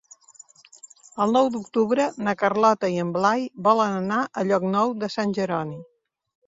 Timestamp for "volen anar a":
3.69-4.49